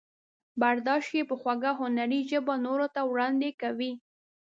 برداشت 0.61 1.09
یې 1.17 1.23
په 1.29 1.35
خوږه 1.41 1.71
هنري 1.81 2.21
ژبه 2.29 2.53
نورو 2.65 2.87
ته 2.95 3.01
وړاندې 3.11 3.49
کوي. 3.61 3.93